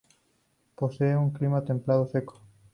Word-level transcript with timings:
Posee 0.73 1.15
un 1.15 1.29
clima 1.29 1.63
templado 1.63 2.07
seco. 2.07 2.41